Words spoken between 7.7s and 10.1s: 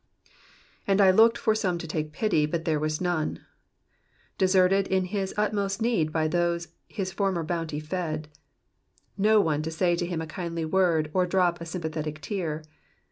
fed." Not one to say